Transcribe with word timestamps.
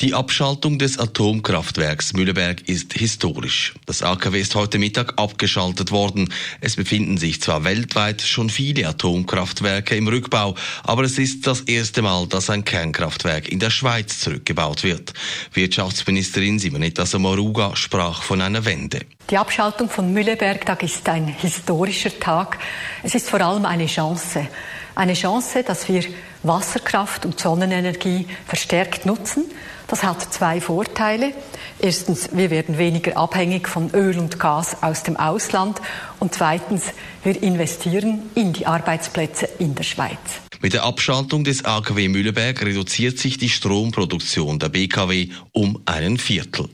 Die 0.00 0.14
Abschaltung 0.14 0.78
des 0.78 0.98
Atomkraftwerks 0.98 2.12
Mühleberg 2.14 2.68
ist 2.68 2.94
historisch. 2.94 3.74
Das 3.86 4.02
AKW 4.02 4.40
ist 4.40 4.54
heute 4.54 4.78
Mittag 4.78 5.14
abgeschaltet 5.16 5.90
worden. 5.90 6.32
Es 6.60 6.76
befinden 6.76 7.18
sich 7.18 7.40
zwar 7.42 7.64
weltweit 7.64 8.22
schon 8.22 8.50
viele 8.50 8.88
Atomkraftwerke 8.88 9.96
im 9.96 10.08
Rückbau, 10.08 10.54
aber 10.82 11.02
es 11.02 11.18
ist 11.18 11.46
das 11.46 11.60
erste 11.62 12.02
Mal, 12.02 12.26
dass 12.26 12.50
ein 12.50 12.64
Kernkraftwerk 12.64 13.48
in 13.48 13.58
der 13.58 13.70
Schweiz 13.70 14.20
zurückgebaut 14.20 14.84
wird. 14.84 15.12
Wirtschaftsministerin 15.52 16.58
Simonetta 16.58 17.04
Sommaruga 17.04 17.76
sprach 17.76 18.22
von 18.22 18.40
einer 18.40 18.64
Wende. 18.64 19.00
Die 19.28 19.36
Abschaltung 19.36 19.88
von 19.88 20.12
Mühleberg 20.12 20.82
ist 20.82 21.08
ein 21.08 21.28
historischer 21.28 22.18
Tag. 22.18 22.58
Es 23.02 23.14
ist 23.14 23.28
vor 23.28 23.40
allem 23.40 23.64
eine 23.64 23.86
Chance. 23.86 24.48
Eine 24.94 25.14
Chance, 25.14 25.62
dass 25.62 25.88
wir 25.88 26.04
Wasserkraft 26.42 27.24
und 27.24 27.38
Sonnenenergie 27.38 28.26
verstärkt 28.46 29.06
nutzen. 29.06 29.44
Das 29.86 30.04
hat 30.04 30.32
zwei 30.32 30.60
Vorteile. 30.60 31.32
Erstens, 31.80 32.30
wir 32.32 32.50
werden 32.50 32.78
weniger 32.78 33.16
abhängig 33.16 33.68
von 33.68 33.90
Öl 33.92 34.18
und 34.18 34.38
Gas 34.38 34.82
aus 34.82 35.02
dem 35.02 35.16
Ausland. 35.16 35.80
Und 36.18 36.34
zweitens, 36.34 36.84
wir 37.24 37.42
investieren 37.42 38.22
in 38.34 38.52
die 38.52 38.66
Arbeitsplätze 38.66 39.48
in 39.58 39.74
der 39.74 39.84
Schweiz. 39.84 40.18
Mit 40.60 40.74
der 40.74 40.84
Abschaltung 40.84 41.42
des 41.42 41.64
AKW 41.64 42.08
Mühleberg 42.08 42.60
reduziert 42.62 43.18
sich 43.18 43.38
die 43.38 43.48
Stromproduktion 43.48 44.58
der 44.58 44.68
BKW 44.68 45.30
um 45.52 45.80
einen 45.86 46.18
Viertel. 46.18 46.68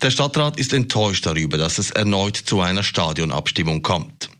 Der 0.00 0.10
Stadtrat 0.10 0.58
ist 0.58 0.72
enttäuscht 0.72 1.26
darüber, 1.26 1.58
dass 1.58 1.78
es 1.78 1.90
erneut 1.90 2.36
zu 2.36 2.60
einer 2.60 2.84
Stadionabstimmung 2.84 3.82
kommt. 3.82 4.30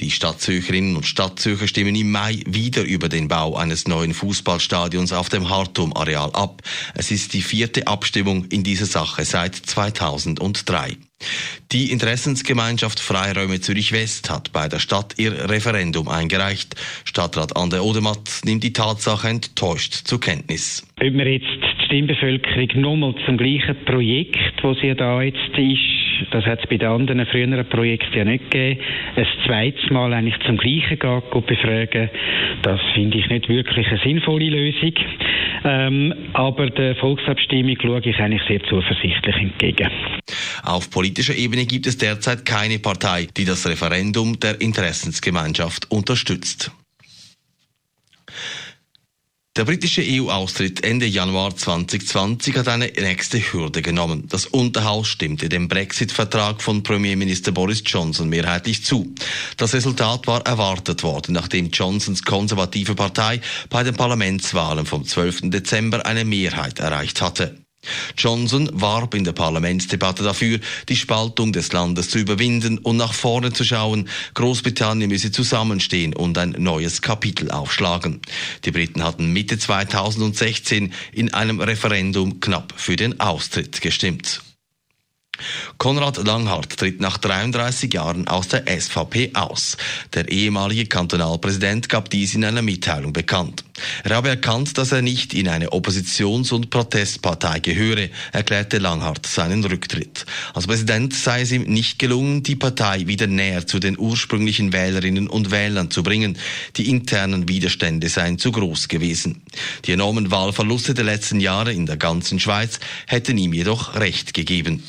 Die 0.00 0.10
Stadtzürcherinnen 0.10 0.96
und 0.96 1.06
Stadtzürcher 1.06 1.68
stimmen 1.68 1.94
im 1.94 2.10
Mai 2.10 2.40
wieder 2.46 2.82
über 2.82 3.08
den 3.08 3.28
Bau 3.28 3.56
eines 3.56 3.86
neuen 3.86 4.14
Fußballstadions 4.14 5.12
auf 5.12 5.28
dem 5.28 5.48
Hartum-Areal 5.48 6.30
ab. 6.32 6.62
Es 6.94 7.10
ist 7.10 7.34
die 7.34 7.42
vierte 7.42 7.86
Abstimmung 7.86 8.46
in 8.46 8.62
dieser 8.64 8.86
Sache 8.86 9.24
seit 9.24 9.54
2003. 9.54 10.96
Die 11.70 11.90
Interessensgemeinschaft 11.90 13.00
Freiräume 13.00 13.60
Zürich 13.60 13.92
West 13.92 14.30
hat 14.30 14.52
bei 14.52 14.68
der 14.68 14.78
Stadt 14.78 15.14
ihr 15.18 15.48
Referendum 15.48 16.08
eingereicht. 16.08 16.74
Stadtrat 17.04 17.56
Ander 17.56 17.84
Odermatt 17.84 18.40
nimmt 18.44 18.64
die 18.64 18.72
Tatsache 18.72 19.28
enttäuscht 19.28 19.94
zur 19.94 20.20
Kenntnis. 20.20 20.86
Ob 21.00 21.12
wir 21.12 21.32
jetzt 21.32 21.46
die 21.46 21.86
Stimmbevölkerung 21.86 22.80
nochmal 22.80 23.14
zum 23.24 23.36
gleichen 23.36 23.76
Projekt, 23.84 24.62
wo 24.62 24.74
sie 24.74 24.94
da 24.94 25.22
jetzt 25.22 25.56
ist, 25.56 26.01
das 26.30 26.44
hat 26.44 26.60
es 26.60 26.68
bei 26.68 26.76
den 26.76 26.88
anderen 26.88 27.26
früheren 27.26 27.68
Projekten 27.68 28.16
ja 28.16 28.24
nicht 28.24 28.50
gegeben. 28.50 28.80
Ein 29.16 29.26
zweites 29.46 29.90
Mal 29.90 30.12
eigentlich 30.12 30.38
zum 30.46 30.56
Gleichen 30.56 30.98
gehen, 30.98 31.22
befragen, 31.46 32.10
das 32.62 32.80
finde 32.94 33.18
ich 33.18 33.28
nicht 33.28 33.48
wirklich 33.48 33.86
eine 33.88 33.98
sinnvolle 33.98 34.50
Lösung. 34.50 34.92
Ähm, 35.64 36.14
aber 36.32 36.70
der 36.70 36.96
Volksabstimmung 36.96 37.76
schaue 37.80 38.00
ich 38.04 38.18
eigentlich 38.18 38.42
sehr 38.48 38.62
zuversichtlich 38.64 39.36
entgegen. 39.36 39.90
Auf 40.64 40.90
politischer 40.90 41.36
Ebene 41.36 41.66
gibt 41.66 41.86
es 41.86 41.98
derzeit 41.98 42.44
keine 42.44 42.78
Partei, 42.78 43.28
die 43.36 43.44
das 43.44 43.68
Referendum 43.68 44.38
der 44.40 44.60
Interessensgemeinschaft 44.60 45.90
unterstützt. 45.90 46.72
Der 49.54 49.66
britische 49.66 50.02
EU-Austritt 50.02 50.82
Ende 50.82 51.04
Januar 51.04 51.54
2020 51.54 52.56
hat 52.56 52.68
eine 52.68 52.86
nächste 52.86 53.38
Hürde 53.38 53.82
genommen. 53.82 54.26
Das 54.30 54.46
Unterhaus 54.46 55.08
stimmte 55.08 55.50
dem 55.50 55.68
Brexit-Vertrag 55.68 56.62
von 56.62 56.82
Premierminister 56.82 57.52
Boris 57.52 57.82
Johnson 57.84 58.30
mehrheitlich 58.30 58.82
zu. 58.82 59.14
Das 59.58 59.74
Resultat 59.74 60.26
war 60.26 60.40
erwartet 60.46 61.02
worden, 61.02 61.34
nachdem 61.34 61.68
Johnsons 61.68 62.22
konservative 62.22 62.94
Partei 62.94 63.42
bei 63.68 63.82
den 63.82 63.94
Parlamentswahlen 63.94 64.86
vom 64.86 65.04
12. 65.04 65.50
Dezember 65.50 66.06
eine 66.06 66.24
Mehrheit 66.24 66.78
erreicht 66.78 67.20
hatte. 67.20 67.61
Johnson 68.16 68.70
warb 68.72 69.14
in 69.14 69.24
der 69.24 69.32
Parlamentsdebatte 69.32 70.22
dafür, 70.22 70.60
die 70.88 70.96
Spaltung 70.96 71.52
des 71.52 71.72
Landes 71.72 72.10
zu 72.10 72.18
überwinden 72.18 72.78
und 72.78 72.96
nach 72.96 73.14
vorne 73.14 73.52
zu 73.52 73.64
schauen. 73.64 74.08
Großbritannien 74.34 75.10
müsse 75.10 75.32
zusammenstehen 75.32 76.14
und 76.14 76.38
ein 76.38 76.54
neues 76.58 77.02
Kapitel 77.02 77.50
aufschlagen. 77.50 78.20
Die 78.64 78.70
Briten 78.70 79.02
hatten 79.02 79.32
Mitte 79.32 79.58
2016 79.58 80.92
in 81.12 81.34
einem 81.34 81.60
Referendum 81.60 82.40
knapp 82.40 82.74
für 82.76 82.96
den 82.96 83.20
Austritt 83.20 83.80
gestimmt. 83.80 84.40
Konrad 85.78 86.18
Langhardt 86.18 86.76
tritt 86.76 87.00
nach 87.00 87.18
33 87.18 87.92
Jahren 87.92 88.28
aus 88.28 88.48
der 88.48 88.64
SVP 88.66 89.32
aus. 89.34 89.76
Der 90.14 90.28
ehemalige 90.28 90.86
Kantonalpräsident 90.86 91.88
gab 91.88 92.10
dies 92.10 92.34
in 92.34 92.44
einer 92.44 92.62
Mitteilung 92.62 93.12
bekannt. 93.12 93.64
Er 94.04 94.16
habe 94.16 94.28
erkannt, 94.28 94.78
dass 94.78 94.92
er 94.92 95.02
nicht 95.02 95.34
in 95.34 95.48
eine 95.48 95.70
Oppositions- 95.70 96.52
und 96.52 96.70
Protestpartei 96.70 97.60
gehöre, 97.60 98.08
erklärte 98.32 98.78
Langhardt 98.78 99.26
seinen 99.26 99.64
Rücktritt. 99.64 100.26
Als 100.54 100.66
Präsident 100.66 101.14
sei 101.14 101.42
es 101.42 101.52
ihm 101.52 101.62
nicht 101.62 101.98
gelungen, 101.98 102.42
die 102.42 102.56
Partei 102.56 103.06
wieder 103.06 103.26
näher 103.26 103.66
zu 103.66 103.78
den 103.78 103.98
ursprünglichen 103.98 104.72
Wählerinnen 104.72 105.26
und 105.26 105.50
Wählern 105.50 105.90
zu 105.90 106.02
bringen. 106.02 106.38
Die 106.76 106.88
internen 106.88 107.48
Widerstände 107.48 108.08
seien 108.08 108.38
zu 108.38 108.52
groß 108.52 108.88
gewesen. 108.88 109.42
Die 109.84 109.92
enormen 109.92 110.30
Wahlverluste 110.30 110.94
der 110.94 111.04
letzten 111.04 111.40
Jahre 111.40 111.72
in 111.72 111.86
der 111.86 111.96
ganzen 111.96 112.40
Schweiz 112.40 112.78
hätten 113.06 113.38
ihm 113.38 113.52
jedoch 113.52 113.96
recht 113.96 114.34
gegeben. 114.34 114.82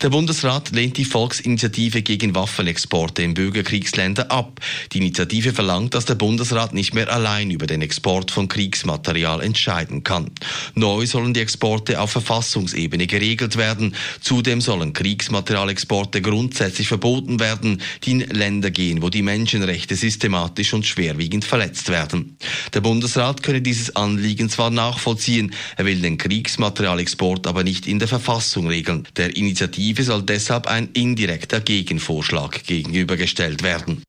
Der 0.00 0.08
Bundesrat 0.08 0.70
lehnt 0.70 0.96
die 0.96 1.04
Volksinitiative 1.04 2.00
gegen 2.00 2.34
Waffenexporte 2.34 3.22
in 3.22 3.34
Bürgerkriegsländer 3.34 4.30
ab. 4.30 4.58
Die 4.92 4.98
Initiative 4.98 5.52
verlangt, 5.52 5.92
dass 5.94 6.06
der 6.06 6.14
Bundesrat 6.14 6.72
nicht 6.72 6.94
mehr 6.94 7.12
allein 7.12 7.50
über 7.50 7.66
den 7.66 7.82
Export 7.82 8.30
von 8.30 8.48
Kriegsmaterial 8.48 9.42
entscheiden 9.42 10.02
kann. 10.02 10.30
Neu 10.74 11.06
sollen 11.06 11.34
die 11.34 11.40
Exporte 11.40 12.00
auf 12.00 12.10
Verfassungsebene 12.10 13.06
geregelt 13.06 13.56
werden. 13.56 13.94
Zudem 14.22 14.62
sollen 14.62 14.94
Kriegsmaterialexporte 14.94 16.22
grundsätzlich 16.22 16.88
verboten 16.88 17.38
werden, 17.38 17.82
die 18.04 18.12
in 18.12 18.20
Länder 18.20 18.70
gehen, 18.70 19.02
wo 19.02 19.10
die 19.10 19.22
Menschenrechte 19.22 19.94
systematisch 19.94 20.72
und 20.72 20.86
schwerwiegend 20.86 21.44
verletzt 21.44 21.90
werden. 21.90 22.38
Der 22.72 22.80
Bundesrat 22.80 23.42
könne 23.42 23.60
dieses 23.60 23.94
Anliegen 23.94 24.48
zwar 24.48 24.70
nachvollziehen, 24.70 25.52
er 25.76 25.84
will 25.84 26.00
den 26.00 26.16
Kriegsmaterialexport 26.16 27.46
aber 27.46 27.62
nicht 27.62 27.86
in 27.86 27.98
der 27.98 28.08
Verfassung 28.08 28.66
regeln. 28.66 29.06
Der 29.16 29.36
Initiative 29.50 30.04
soll 30.04 30.22
deshalb 30.22 30.68
ein 30.68 30.90
indirekter 30.92 31.60
Gegenvorschlag 31.60 32.62
gegenübergestellt 32.66 33.64
werden. 33.64 34.04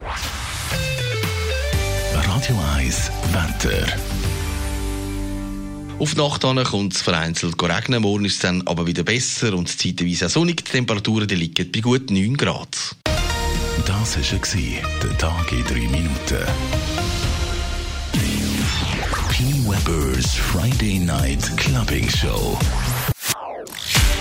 Radio 2.13 2.59
1 2.75 3.11
Wetter. 3.31 3.87
Auf 5.97 6.13
die 6.13 6.21
Nacht 6.21 6.41
kommt 6.41 6.93
es 6.93 7.01
vereinzelt 7.01 7.55
regnen. 7.59 8.03
Morgen 8.03 8.25
ist 8.25 8.35
es 8.35 8.39
dann 8.41 8.61
aber 8.67 8.85
wieder 8.85 9.01
besser 9.01 9.55
und 9.55 9.67
zeitweise 9.67 10.29
sonnig. 10.29 10.57
Die 10.57 10.71
Temperaturen 10.73 11.27
die 11.27 11.35
liegen 11.35 11.71
bei 11.71 11.79
gut 11.79 12.11
9 12.11 12.37
Grad. 12.37 12.95
Das 13.87 14.17
war 14.17 14.89
der 15.01 15.17
Tag 15.17 15.51
in 15.51 15.63
3 15.63 15.73
Minuten. 15.73 16.45
P. 19.31 19.43
Weber's 19.65 20.35
Friday 20.35 20.99
Night 20.99 21.57
Clubbing 21.57 22.07
Show. 22.07 22.59